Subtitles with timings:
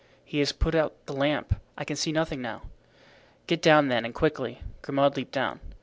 [0.25, 2.63] He has put out the lamp, I can see nothing now."
[3.45, 5.59] "Get down then and quickly." Grimaud leaped down.